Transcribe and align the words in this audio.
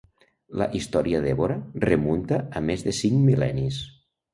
La 0.61 0.67
història 0.79 1.21
d'Évora 1.27 1.59
remunta 1.85 2.43
a 2.63 2.67
més 2.73 2.91
de 2.91 2.99
cinc 3.05 3.25
mil·lennis. 3.31 3.85